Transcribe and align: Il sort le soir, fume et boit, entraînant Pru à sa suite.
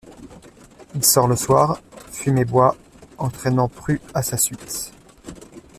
Il 0.95 1.05
sort 1.05 1.27
le 1.27 1.35
soir, 1.35 1.79
fume 2.11 2.39
et 2.39 2.45
boit, 2.45 2.75
entraînant 3.19 3.67
Pru 3.69 4.01
à 4.15 4.23
sa 4.23 4.35
suite. 4.35 4.91